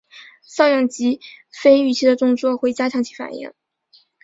[0.47, 1.19] 搔痒及
[1.51, 3.53] 非预期的动作会加强其反应。